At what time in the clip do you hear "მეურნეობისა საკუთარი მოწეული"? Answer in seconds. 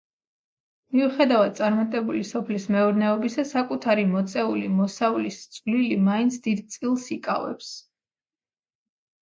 2.75-4.73